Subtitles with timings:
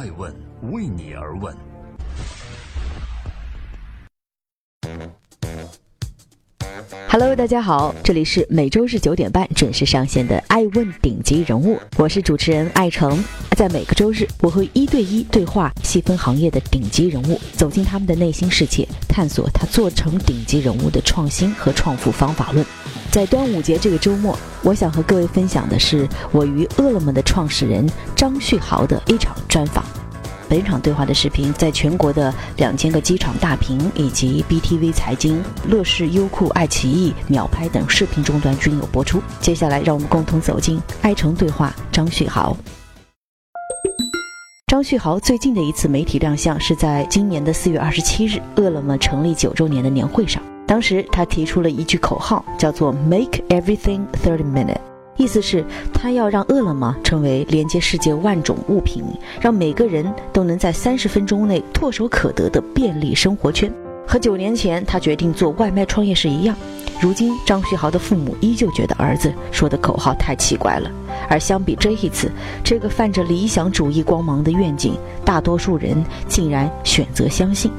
[0.00, 0.34] 爱问
[0.72, 1.54] 为你而问。
[7.06, 13.22] Hello，大家好，这里是每周日九点半准时上线的《爱问顶级人物》，我是主持人艾诚。
[13.58, 22.64] 在每个周日，我会一对一对话细分行业的顶级人物，走进他们的内心世界，探索他做成顶级人物的创新和创富方法论。
[23.10, 27.84] 在端午节这个周末，我想和各位分享的是我与饿了么的创始人
[28.14, 29.84] 张旭豪的一场专访。
[30.48, 39.20] 本场对话的视频在全国的两千个机场大屏以及 BTV 财经、乐视、优酷、爱奇艺、秒拍等视频终端均有播出。
[39.40, 42.56] 接下来，让我们共同走进爱城对话张旭豪。
[44.68, 50.40] 张旭豪最近的一次媒体亮相是在今年的四月二十七日，饿了么成立九周年的年会上。
[50.70, 54.78] 当时他提出了一句口号，叫做 “Make everything thirty minute”。
[55.16, 59.02] 意思是，他要让饿了么成为连接世界万种物品，
[59.40, 63.68] 让每个人都能在三十分钟内唾手可得的便利生活圈。
[64.06, 66.54] 和九年前他决定做外卖创业时一样，
[67.00, 70.88] 如今张旭豪的父母依旧觉得儿子说的口号太奇怪了。
[71.28, 72.30] 而相比这一次，
[72.62, 77.72] 这个泛着理想主义光芒的愿景，大多数人竟然选择相信，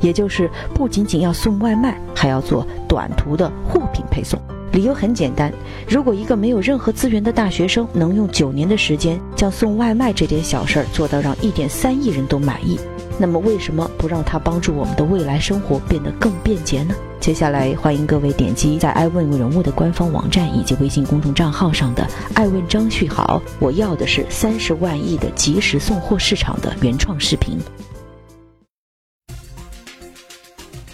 [0.00, 4.40] 也就是不仅仅要送外卖，还要做短途的货品配送。
[4.72, 5.52] 理由很简单，
[5.88, 12.78] 如果一个没有任何资源的大学生能用九年的时间将送外卖这点小事儿做到让一点三亿人都满意，
[13.18, 16.94] 那么为什么不让他帮助我们的未来生活变得更便捷呢？
[17.18, 27.58] 接下来欢迎各位点击在爱问人物的官方网站以及微信公众账号上的“爱问张旭豪”，我要的是三十万亿的即时送货市场的原创视频。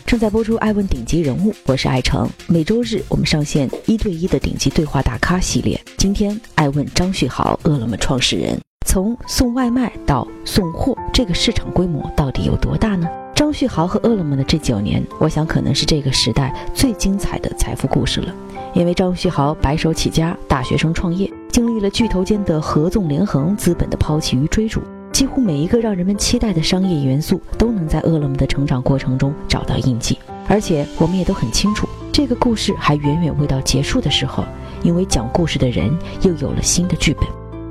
[0.06, 2.28] 正在播出《爱问顶级人物》，我是爱成。
[2.46, 5.80] 每周日我们上线一对一的顶级对话大咖系列。
[5.96, 13.08] 今天，爱问张旭豪，饿了么创始人，从送外卖到送货，这个市场规模到底有多大呢？
[13.34, 18.32] 张旭豪和饿了么的这九年，我想可能是这个时代最精彩的财富故事了。
[18.74, 24.82] 因为张旭豪白手起家，大学生创业，经历了巨头间的合纵连横、资本的抛弃与追逐。
[25.14, 34.44] 几乎每一个让人们期待的商业元素都能在饿了么的成长过程中找到印记，而且我们也都很清楚，这个故事还远远未到结束的时候，
[34.82, 37.24] 因为讲故事的人又有了新的剧本。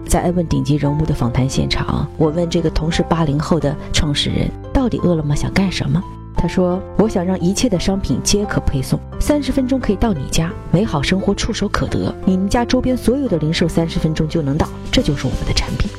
[0.07, 6.01] 在艾问顶级人物的访谈现场，我问这个同是八零后的创始人，到底饿了么想干什么？
[6.37, 15.91] 他说：“我想让一切的商品皆可配送，三十分钟可以到你家，美好生活触手可得，你们家周边所有的零售三十分钟就能到，这就是我们的产品。”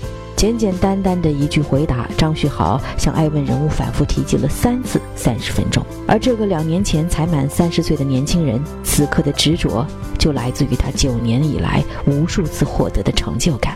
[0.45, 5.83] 简简单单的一句回答，张旭豪向爱问人物反复提及了三次三十分钟。
[6.07, 9.87] 而这个两年前才满三十岁的年轻人，此刻的执着，
[10.19, 13.75] 就来自于他九年以来无数次获得的成就感。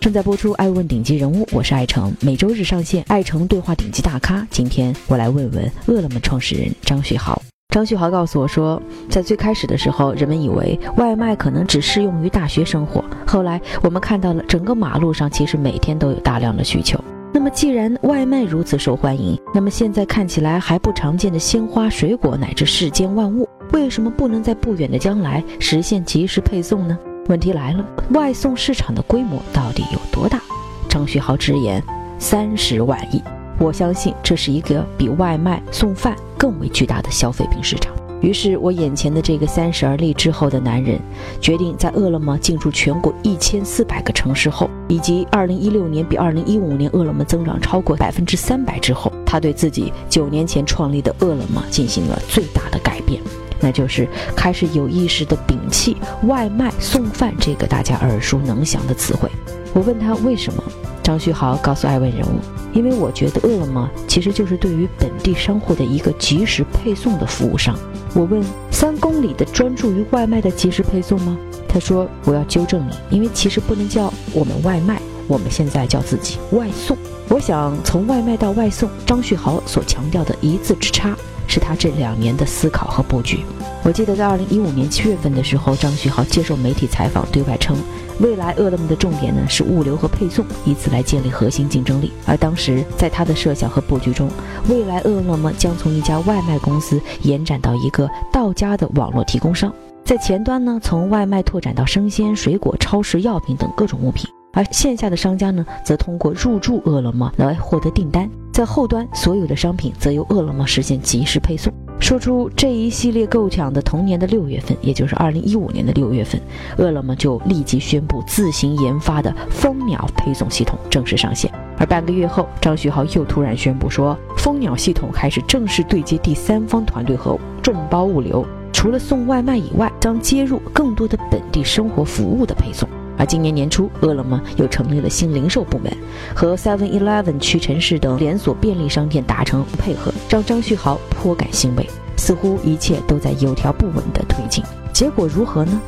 [0.00, 4.38] 正在播出《爱问顶级人物》，我是爱成，每周日上线《爱成对话顶级大咖》。
[4.50, 7.40] 今天我来问问饿了么创始人张旭豪。
[7.72, 13.02] 张旭豪告诉我说，在最开始的时候，人们以为外卖可能只适用于大学生活。
[13.26, 17.02] 后来我们看到了，整个马路上其实每天都有大量的需求。
[17.32, 26.98] 那么，既然外卖如此受欢迎，那么现在看起来还不常见的鲜花、水果乃至世间万物，为什么不能在不远的将来实现及时配送呢？
[27.28, 30.42] 问题来了，外送市场的规模到底有多大？
[30.90, 31.82] 张旭豪直言，
[32.18, 33.22] 三十万亿。
[33.58, 37.94] 我相信这是一个比外卖送饭更为巨大的消费品市场。
[38.20, 40.96] 于是，我眼前的这个三十而立之后的男人，
[41.40, 53.20] 决定在饿了么进驻全国一千四百个城市后，以及二零一六年比二零一五年饿了么增长超过百分之三百之后，他对自己九年前创立的饿了么进行了最大的改变，
[53.58, 55.96] 那就是开始有意识地摒弃
[56.28, 59.28] 外卖送饭这个大家耳熟能详的词汇。
[59.74, 60.62] 我问他为什么？
[61.02, 62.38] 张旭豪告诉爱问人物
[62.72, 67.76] ：“因为我觉得饿了么其实就是对于本地商户的一个及时配送的服务商。”
[68.14, 71.36] 我问：“三公里的专注于外卖的及时配送吗？”
[71.68, 76.96] 他说：“我要纠正你，因为其实不能叫我们外卖，我们现在叫自己外送。”
[77.28, 81.16] 我想从外卖到外送，张旭豪所强调的一字之差，
[81.46, 83.40] 是他这两年的思考和布局。
[83.84, 87.76] 我记得在二零一五年七月份的时候，张旭豪接受媒体采访，对外称。
[88.20, 92.12] 未来饿了么的重点呢是物流和配送，以此来建立核心竞争力。
[92.24, 94.28] 而当时在他的设想和布局中，
[94.68, 99.72] 未来饿了么将从一家外卖公司延展到一个到家的网络提供商，
[100.04, 111.72] 在前端呢从外卖拓展到生鲜、水果、超市、药品等各种物品，而线下的商家呢则通过入驻饿了么来获得订单，在后端所有的商品则由饿了么实现及时配送。
[112.02, 116.38] 说出这一系列构想的同年的六月份，也就是二零一五年的六月份，
[116.76, 121.48] 饿了么就立即宣布自行研发的蜂鸟配送系统正式上线。
[121.78, 132.88] 而半个月后，张旭豪又突然宣布说，蜂鸟系统开始正式对接第三方团队和众包物流，除了送外卖以外，将接入更多的本地生活服务的配送。
[133.22, 135.96] 而今年年初，饿了么又成立了新零售部门，
[136.34, 141.88] 和 Seven Eleven、屈臣氏等连锁便利商店达成配合，让张旭豪颇感欣慰。
[142.16, 144.64] 似乎一切都在有条不紊地推进。
[144.92, 145.80] 结果如何呢？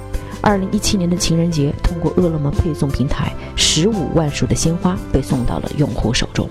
[0.43, 6.49] 二零一七年的情人节，通过饿了么配送平台，十五万束的鲜花被送到了用户手中。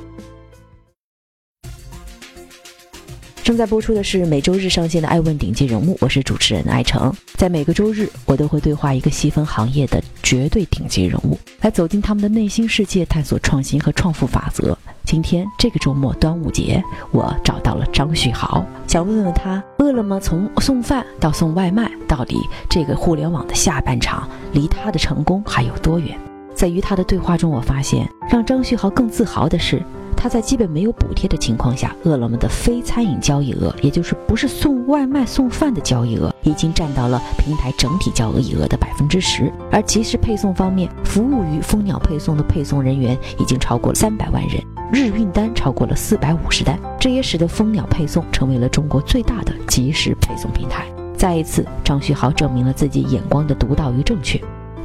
[3.44, 7.14] 正在播出的是每周日上线的《爱问顶级人物》，我是主持人艾诚。
[7.36, 14.78] 在每个周日，我都会对话一个细分行业的绝对顶级人物，来走进他们的内心世界，探索创新和创富法则。
[15.04, 16.82] 今天这个周末端午节，
[17.12, 22.38] 我找到了张旭豪，想问问他，饿了么从送饭到送外卖，到底
[22.70, 26.18] 这个互联网的下半场离他的成功还有多远？
[26.56, 29.84] 在与他的对话中，我发现让张旭豪更自豪的是。
[30.16, 39.52] 他在基本没有补贴的情况下，饿了么的非餐饮交易额，也就是不是送外卖送饭的交易额，已经占到了平台整体交易额的百分之十。
[39.72, 50.86] 而即时配送方面，服务于蜂鸟配送的配送人员已经超过了三百万人，日运单超过了四百五十单，这也使得蜂鸟配送成为了中国最大的即时配送平台。
[51.16, 54.42] 再一次，张旭豪证明了自己眼光的独到与正确。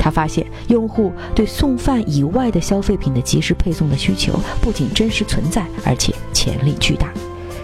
[0.08, 4.32] 他发现，用户对送饭以外的消费品的及时配送的需求
[4.62, 7.12] 不仅真实存在，而且潜力巨大。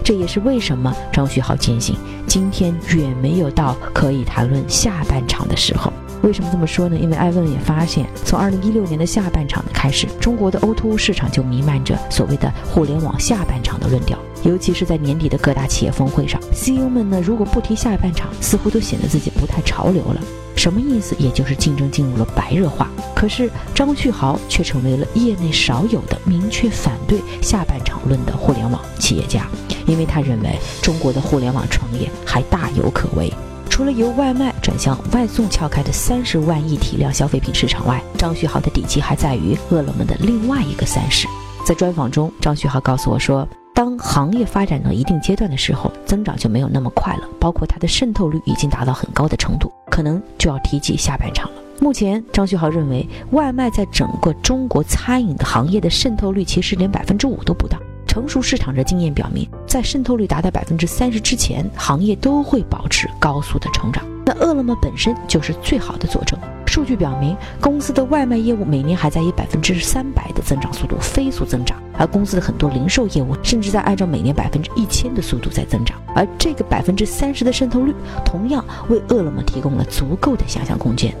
[0.03, 1.95] 这也是为什么张旭豪坚信，
[2.27, 5.91] 今天远没有到可以谈论下半场的时候。
[6.25, 6.97] 为什么这么说呢？
[6.97, 14.17] 因为艾问也发现，从二零一六年的下半场开始，中国的 O2O 市场就弥漫着所谓的互联网下半场的论调。
[14.41, 20.21] 尤其是在年底的各大企业峰会上，CEO 们呢，如果不提下半场，似乎都显得自己不太潮流了。
[20.55, 21.15] 什么意思？
[21.19, 22.89] 也就是竞争进入了白热化。
[23.13, 29.47] 可是张旭豪却成为了业内少有的明确反对下半场论的互联网企业家，
[29.85, 33.31] 因为他认为中国的互联网创业还大有可为。
[33.75, 41.27] 除了由外卖转向外送撬开的三十万亿体量消费品市场外，张旭豪的底气还在于饿了么的另外一个三十。
[41.65, 43.45] 在专访中，张旭豪告诉我说。
[43.73, 51.57] 当行业发展到一定阶段的时候，增长就没有那么快了，包括它的渗透率已经达到很高的程度，可能就要提及下半场了。
[51.81, 57.77] 目前，张旭豪认为，外卖在整个中国餐饮的行业的渗透率其实连百分之五都不到。
[58.15, 64.05] 成熟市场的经验表明，在渗透率达到百分之三十之前，行业都会保持高速的成长。
[64.25, 66.39] 那饿了么本身就是最好的佐证。
[66.65, 76.01] 数据表明，公司的外卖业务每年还在以百分之三百的增长速度飞速增长，而公司的很多零售业务甚至在按照每年百分之一千的速度在增长。
[76.15, 81.13] 而这个百分之三十的渗透率，同样为饿了么提供了足够的想象空间。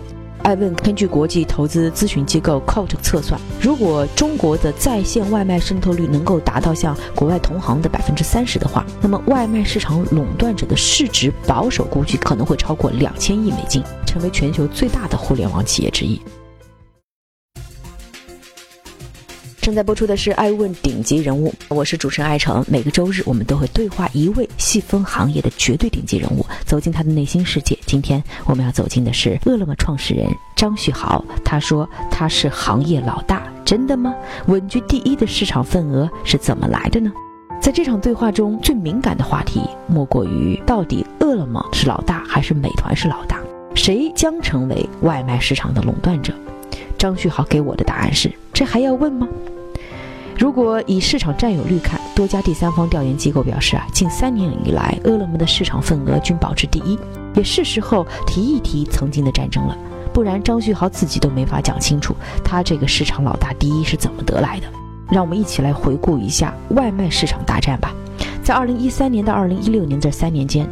[0.45, 16.21] 艾问根据国际投资咨询机构 COT 测算，如果中国的在线外卖渗透率能够达到像国外同行的百分之三十的话，那么外卖市场垄断者的市值保守估计可能会超过两千亿美金，成为全球最大的互联网企业之一。
[19.65, 22.63] 正在播出的是《爱问顶级人物》，我是主持人艾诚。
[22.67, 27.75] 每个周日，我们都会对话一位细分行业的绝对顶级人物，走进他的内心世界。
[27.87, 31.25] 今天我们要走进的是饿了么创始人张旭豪。
[31.43, 34.13] 他说他是行业老大，真的吗？
[34.45, 37.11] 稳居第一的市场份额是怎么来的呢？
[37.59, 43.39] 在这场对话中最敏感的话题，莫过于到底饿了么是老大还是美团是老大？
[43.73, 46.31] 谁将成为外卖市场的垄断者？
[46.99, 49.27] 张旭豪给我的答案是：这还要问吗？
[50.37, 56.99] 如果以市场占有率看，多家第三方调研机构表示啊，近三年以来，饿了么的市场份额均保持第一，
[57.35, 59.77] 也是时候提一提曾经的战争了，
[60.13, 62.13] 不然张旭豪自己都没法讲清楚
[62.43, 64.67] 他这个市场老大第一是怎么得来的。
[65.09, 67.93] 让我们一起来回顾一下外卖市场大战吧。
[68.43, 70.67] 在二零一三年到二零一六年这三年间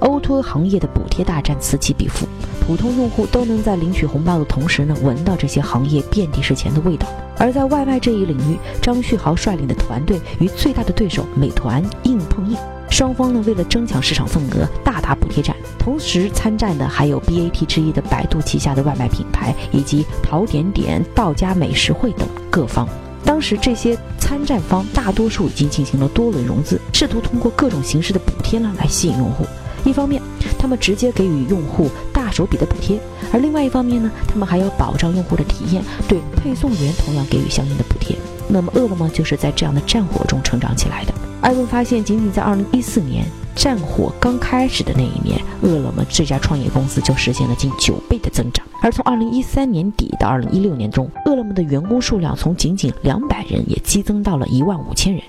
[0.00, 2.24] ，O2O 行业的补贴大战此起彼伏，
[2.68, 7.08] 普通用户都能在领取红包的同时呢，闻到这些行业遍地是钱的味道。
[7.38, 12.58] 而在外卖这一领域，张旭豪率领的团队与最大的对手美团硬碰硬，
[12.90, 15.56] 双方呢为了争抢市场份额大打补贴战。
[15.78, 22.86] 同时参战的还有 BAT 之一的百度旗下的外卖品牌，以及淘点点、道家美食汇等各方。
[23.24, 29.46] 当时这些参战方大多数已经进行了多轮融资，试图通过各种形式的补贴呢来吸引用户。
[29.84, 30.20] 一方面，
[30.58, 31.88] 他们直接给予用户
[32.28, 33.00] 大手笔的补贴。
[33.32, 38.14] 而另外一方面呢，他们还要保障用户的体验，对配送员同样给予相应的补贴。
[38.46, 41.14] 那么，饿了么就是在这样的战火中成长起来的。
[41.40, 48.66] 艾问发现，仅仅在2014年，战火刚开始的那一年，饿了么这家创业公司就实现了近九倍的增长。
[48.82, 55.22] 而从二零一三年底到二零一六年中，饿了么的员工数量从仅仅两百人也激增到了一万五千人。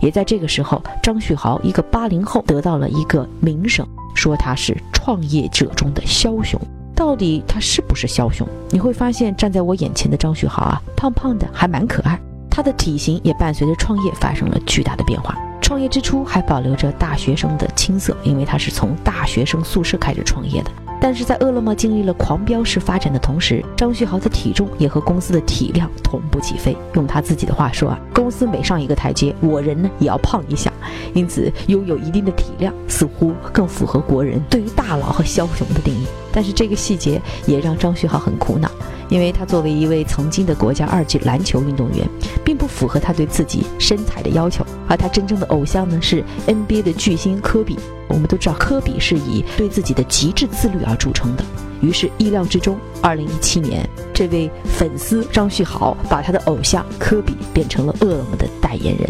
[0.00, 3.86] 也在这个时候，张旭豪一个八零后得到了一个名声，
[4.18, 6.60] 说他是创业者中的枭雄。
[6.94, 8.46] 到底他是不是枭雄？
[8.70, 12.20] 你会发现，站在我眼前的张旭豪啊，胖胖的，还蛮可爱。
[12.50, 15.38] 他的体型也伴随着创业发生了巨大的变化。
[15.62, 20.70] 创业之初还保留着大学生的青涩，因为他是从大学生宿舍开始创业的。
[21.00, 26.76] 但是在饿了么经历了狂飙式发展的同时，张旭豪的体重也和公司的体量同步起飞。
[26.94, 30.72] 用他自己的话说啊，公司每上一个台阶，我人呢也要胖一下。
[31.14, 36.06] 因此，拥有一定的体量似乎更符合国人对于大佬和枭雄的定义。
[36.32, 38.70] 但是这个细节也让张旭豪很苦恼，
[39.08, 42.08] 因为他作为一位曾经的国家二级篮球运动员，
[42.44, 44.64] 并不符合他对自己身材的要求。
[44.88, 47.78] 而他真正的偶像呢，是 NBA 的巨星科比。
[48.08, 51.44] 我们都知道，科比是以对自己的极致自律而著称的。
[51.80, 59.08] 于是意料之中，二零一七年，这位粉丝张旭豪把他的偶像科比变成了饿了么的代言人。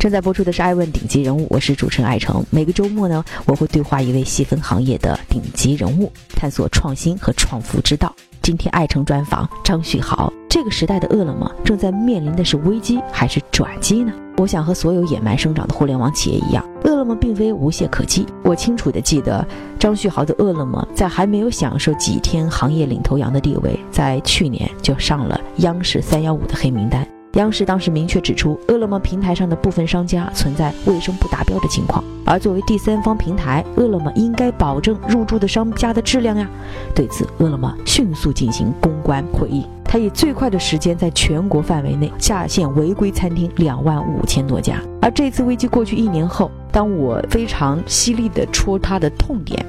[0.00, 2.42] 正在播出的是《爱问顶级人物》，我是主持人艾诚。
[2.48, 8.10] 每个周末呢，我会对话一位细分行业的顶级人物，探索创新和创富之道。
[8.40, 10.32] 今天艾诚专访张旭豪。
[10.48, 14.10] 这个时代的饿了么正在面临的是危机还是转机呢？
[14.38, 18.24] 我想和所有野蛮生长的互联网企业一样，饿了么并非无懈可击。
[18.42, 19.46] 我清楚的记得，
[19.78, 27.06] 张旭豪的饿了么在还没有享受几天行业领头羊的地位，在去年就上了央视三幺五的黑名单。
[27.40, 36.46] 央视当时明确指出，饿了么平台上的部分商家存在卫生不达标的情况，而作为第三方平台，饿了么应该保证入驻的商家的质量呀。
[36.94, 44.78] 对此，饿了么迅速进行公关回应，他以最快的时间在全国范围内下线违规餐厅两万五千多家。
[45.00, 49.64] 而这次危机过去一年后，当我非常犀利地戳他的痛点，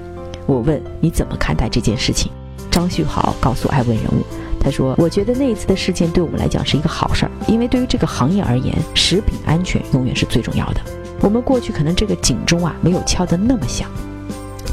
[0.46, 2.30] 我问你怎么看待这件事情？
[2.70, 4.26] 张旭豪告诉爱问人物。
[4.64, 10.82] 他说：“我觉得那一次的事件对我们来讲是一个好事儿，因为对于这个行业而言，食品安全永远是最重要的。
[11.20, 13.90] 我们过去可能这个警钟啊没有敲得那么响，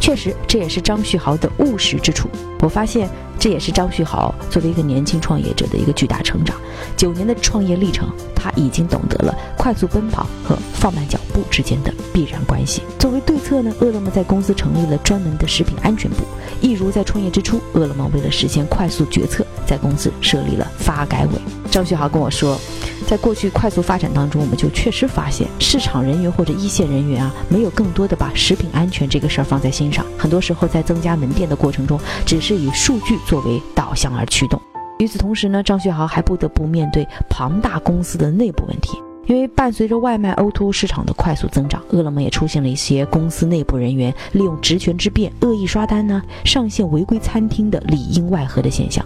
[0.00, 2.28] 确实这也是张旭豪的务实之处。
[2.60, 6.56] 我发现这也是张旭豪作为一个年轻创业者的一个巨大成长。
[6.96, 12.82] 九年的创业历程，他已经懂得了快速奔跑和放慢脚步之间的必然关系。
[12.98, 16.24] 作为对策呢，饿了么在公司成立了专门的食品安全部。
[16.60, 21.32] 一如在创业之初，饿了么为了实现快速决策。”在公司设立了发改委。
[21.70, 22.58] 张旭豪跟我说，
[23.06, 30.04] 在过去快速发展当中，我们就确实发现市场人员或者一线人员啊，没有更多的把食品安全这个事儿放在心上。
[30.16, 34.58] 很多时候在增加门店的过程中，只是以数据作为导向而驱动。
[34.98, 38.98] 与此同时呢，张旭豪还不得不面对庞大公司的内部问题。
[39.26, 49.04] 因为伴随着外卖 O2O 市场的快速增长，饿了么也出现了一些公司内部人员利用职权之便恶意刷单呢，上线违规餐厅的里应外合的现象。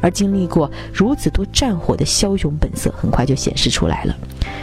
[0.00, 4.16] 而经历过如此多战火的枭雄本色，很快就显示出来了。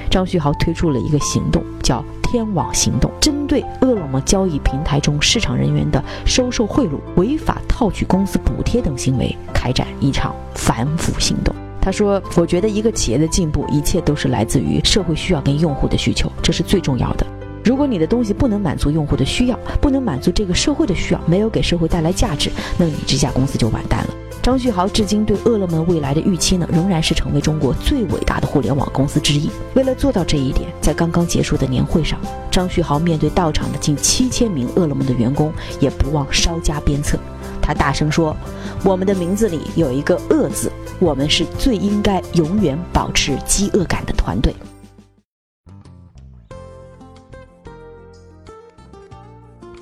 [0.09, 11.53] 张旭豪推出了一个行动，叫“天网行动”，针对饿了么交易平台中市场人员的收受贿赂、违法套取公司补贴等行为，开展一场反腐行动。
[11.81, 17.27] 他说：“我觉得一个企业的进步，一切都是来自于社会需要跟用户的需求，这是最重要的。
[17.63, 22.49] 如果你的东西不能满足用户的需要，不能满足这个社会的需要，没有给社会带来价值，
[22.79, 24.13] 那你这家公司就完蛋了。”
[24.45, 29.49] 张旭豪至今对饿了么未来的预期呢，仍然是成为中国最伟大的互联网公司之一。
[29.73, 32.19] 为了做到这一点，在刚刚结束的年会上，
[32.51, 37.17] 张旭豪面对到场的近七千名饿了么的员工，也不忘稍加鞭策。
[37.59, 38.37] 他大声说
[38.85, 44.55] ：“我们的名字里有一个‘饿’字，我们是最应该永远保持饥饿感的团队。”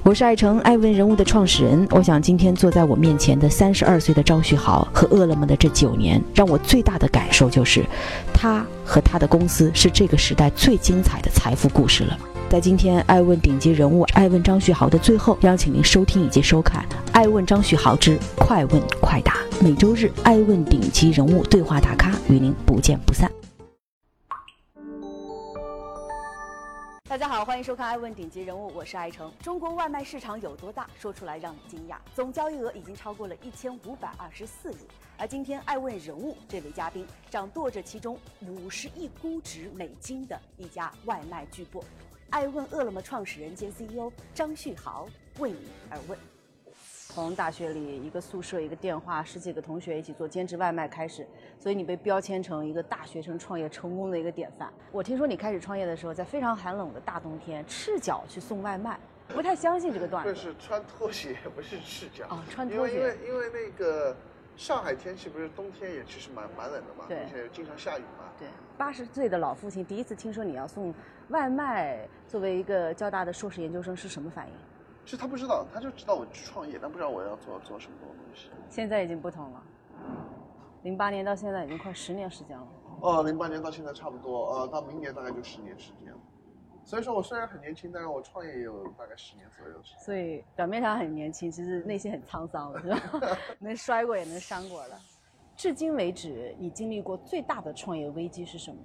[0.03, 1.87] 我是爱成爱问人物的创始人。
[1.91, 7.85] 我想今天坐在我面前的三十二岁的张旭豪和饿了么的这九年，让我最大的感受就是，
[8.33, 12.17] 他和他的公司是这个时代最精彩的财富故事了。
[12.49, 16.83] 在今天《爱问顶级人物》《爱问张旭豪》的最后，邀请您收听以及收看
[17.13, 23.31] 《爱问张旭豪之快问快答》，每周日《爱问顶级人物》对话大咖与您不见不散。
[27.13, 29.31] 大家好，欢迎收看《爱问顶级人物》，我是爱成。
[29.37, 30.89] 中国外卖市场有多大？
[30.97, 34.77] 说出来让你惊讶，总交易额已经超过了一千五百二十四亿。
[35.15, 41.83] 而今天《爱问人物》这位嘉宾，掌舵着其中五十亿估值美金的一家外卖巨擘。
[42.31, 46.17] 爱问饿了么创始人兼 CEO 张旭豪为你而问。
[47.13, 51.27] 从大学里一个宿舍一个电话，十几个同学一起做兼职外卖开始，
[51.59, 54.73] 所以你被标签成一个大学生创业成功的一个典范。
[54.91, 60.33] 我听说你开始创业的时候，在非常寒冷的大冬天，赤脚去送外卖，不太相信这个段子。
[60.33, 62.25] 不是穿拖鞋，不是赤脚。
[62.31, 62.95] 哦，穿拖鞋。
[62.95, 64.15] 为因为因为那个
[64.57, 68.25] 上海天气不是冬天也其实蛮蛮冷的嘛，对而且经常下雨嘛。
[68.39, 70.91] 对，八十岁的老父亲第一次听说你要送
[71.29, 74.53] 外卖，作为一个交大的硕士研究生是什么反应？
[75.05, 78.49] 其实他不知道，他就知道我去创业，但不知道我要做做什么东西。
[78.69, 79.63] 现在已经不同了，
[80.83, 82.67] 零八年到现在已经快十年时间了。
[83.01, 86.17] 哦，零八年到现在差不多，呃，到明年大概就十年时间了。
[86.85, 89.99] 所以说我虽然很年轻，但是我创业也有大概十年左右的时间。
[90.03, 93.37] 所以表面上很年轻，其实内心很沧桑，是吧？
[93.59, 94.99] 能摔过也能伤过了。
[95.55, 98.77] 至今为止，你经历过最大的创业危机是什么？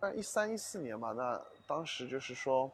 [0.00, 2.70] 那一三一四年嘛，那当时就是说，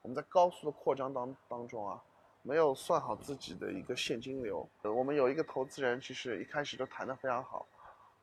[0.00, 2.02] 我们在高速的扩张当当中啊，
[2.42, 4.68] 没有算好自己的一个现金流。
[4.82, 7.66] 我们有一个投资人，其实一开始都谈得非常好，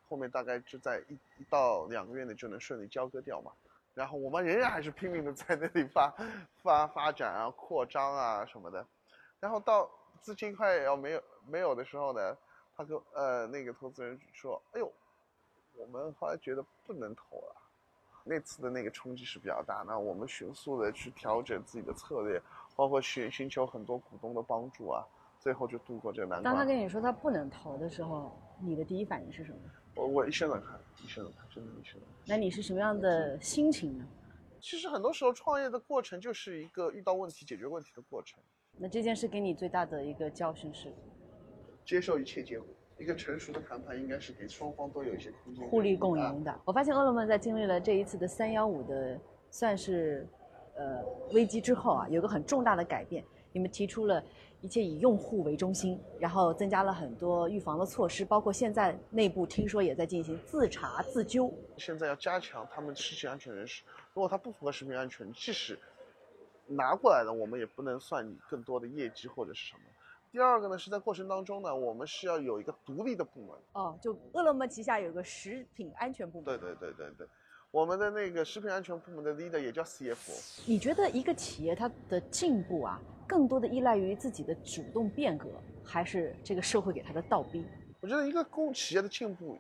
[0.08, 3.52] 后面大概就在一一到两个月内就能顺利交割掉嘛。
[3.94, 6.14] 然后我们仍然还是拼命的在那里发
[6.62, 8.86] 发发展啊、扩张啊什么的。
[9.40, 9.90] 然后到
[10.22, 12.38] 资金快要没有没有的时候呢，
[12.76, 14.94] 他跟呃那个投资人说：“哎呦，
[15.76, 17.56] 我们后来觉得不能投了。”
[18.24, 22.40] 那次的那个冲击是比较大，那我们迅速的去调整自己的策略，
[22.80, 25.04] 包括寻寻求很多股东的帮助啊，
[25.38, 26.44] 最后就度过这个难关。
[26.46, 29.58] 当他跟你说他不能投的时候，你的第一反应是什么？
[29.98, 32.18] 我我一身冷汗，一身冷汗，真的一身冷汗。
[32.26, 34.08] 那你是什么样的心情呢？
[34.62, 38.40] 其实很多时候创业的过程就是一个遇到问题解决问题的过程，
[38.78, 40.94] 那这件事给你最大的一个教训是
[41.84, 42.66] 接受一切结果。
[42.98, 46.62] 一个成熟的谈判应该是给双方都有一些空间，互利共赢的。
[46.64, 49.20] 我发现饿了么在经历了这一次的三幺五的
[49.52, 50.26] 算是
[50.80, 53.24] 呃危机之后啊，有个很重大的改变。
[53.52, 54.24] 你们提出了
[54.62, 61.52] 一切以用户为中心，然后增加了很多预防的措施，包括现在内部听说也在进行自查自纠。
[61.78, 63.84] 现在要加强他们食品安全人士，
[64.14, 65.80] 如果他不符合食品安全，即使
[66.68, 69.82] 拿过来了，我们也不能算你更多的业绩或者是什么。
[70.32, 73.58] 第二个呢，是在过程当中呢，我们是要有一个独立的部门。
[73.74, 76.46] 哦，就饿了么旗下有个食品安全部门。
[76.46, 77.28] 对对对对对，
[77.72, 80.64] 我们的那个食品安全部门的 leader 也叫 CFO。
[80.66, 85.48] 你觉得一个企业它的进步啊，更多的依赖于自己的主动变革，
[85.84, 87.64] 还是这个社会给它的倒逼？
[88.02, 89.60] 我觉得一个公企业的进步，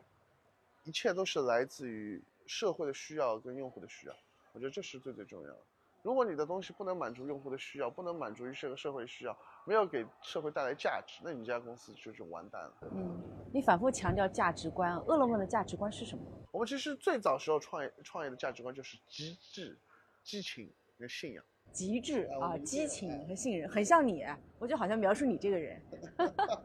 [0.85, 4.13] 一切都是来自于社会的需要跟用户的需要。
[4.53, 5.59] 我觉得这是最最重要的。
[6.01, 12.73] 如果你的东西不能满足用户的需要，不能满足于这个社会需要，没有给社会带来价值，那你这家公司就是完蛋了。
[12.91, 13.21] 嗯，
[13.53, 16.23] 你反复强调价值观，饿了么的价值观是什么？
[16.51, 19.77] 我们其实最早时候创业创业的价值观就是极致、
[20.23, 21.43] 激情跟信仰。
[21.71, 24.25] 极致啊，激情和信任，很像你，
[24.57, 25.79] 我就好像描述你这个人。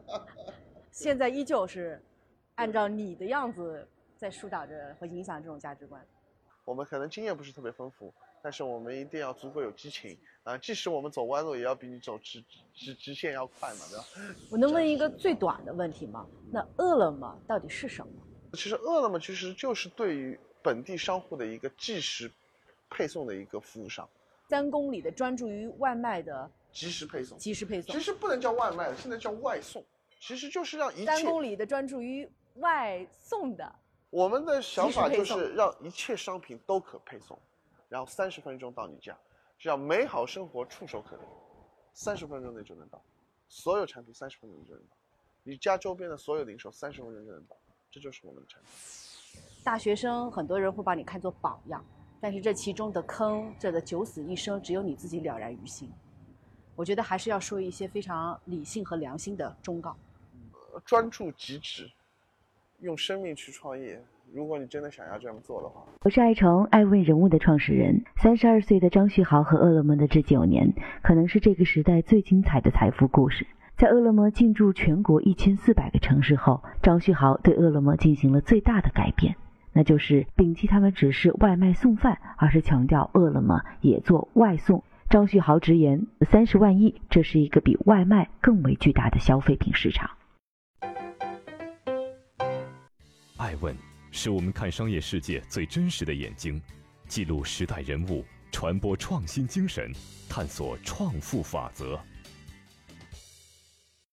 [0.91, 2.01] 现在依旧是
[2.55, 6.03] 按照你的样子在疏导着和影响这种价值观。
[6.63, 10.57] 我们可能经验不是特别丰富，但是我们一定要足够有激情啊！
[10.57, 12.43] 即使我们走弯路，也要比你走直
[12.73, 14.05] 直直线要快嘛，对吧？
[14.49, 16.25] 我能问一个最短的问题吗？
[16.51, 18.13] 那饿了么到底是什么？
[18.55, 22.31] 其实饿了么其实就是对于本地商户的一个即时
[22.89, 24.07] 配送的一个服务商，
[24.49, 27.37] 三公里的专注于外卖的即时配送。
[27.37, 29.83] 即时配送其，实不能叫外卖了，现在叫外送，
[30.19, 33.75] 其实就是让一切三公里的专注于外送的。
[34.09, 37.37] 我们的想法就是让一切商品都可配送，
[37.89, 39.17] 然后三十分钟到你家，
[39.59, 41.23] 只要美好生活触手可及，
[41.93, 43.01] 三十分钟内就能到，
[43.49, 44.95] 所有产品三十分钟就能到，
[45.43, 47.57] 你家周边的所有零售三十分钟就能到，
[47.95, 49.41] 这就是我们的产品。
[49.63, 51.81] 大学生很多人会把你看作榜样，
[52.19, 55.89] 但是这其中的坑，这的九死一生，只有你自己了然于心。
[56.75, 59.95] 我觉得还是要说一些非常理性和良心的忠告。
[60.73, 61.89] 呃专注极致，
[62.81, 64.03] 用生命去创业。
[64.33, 73.47] 如果你真的想要这样做的话，我是爱成爱问人物的创始人，三十二岁的张旭豪和饿了么的这九年，可能是这个时代最精彩的财富故事。
[73.77, 79.35] 在饿了么进驻全国一千四百个城市后，张旭豪对饿了么进行了最大的改变，
[79.73, 84.81] 那就是摒弃他们只是外卖送饭，而是强调饿了么也做外送。
[85.09, 90.09] 张旭豪直言，三十万亿，这是一个比外卖更为巨大的消费品市场。
[93.35, 93.75] 爱问
[94.09, 96.61] 是我们看商业世界最真实的眼睛，
[97.07, 99.91] 记录时代人物，传播创新精神，
[100.29, 101.99] 探索创富法则。